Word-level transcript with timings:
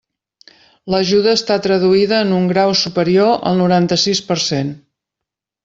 L'ajuda 0.93 1.33
està 1.39 1.57
traduïda 1.65 2.21
en 2.27 2.33
un 2.39 2.49
grau 2.53 2.75
superior 2.81 3.37
al 3.51 3.61
noranta-sis 3.63 4.23
per 4.31 4.41
cent. 4.49 4.77